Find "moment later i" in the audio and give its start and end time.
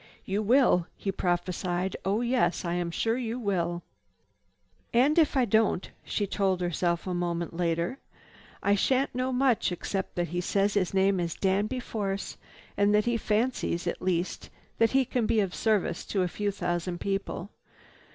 7.13-8.73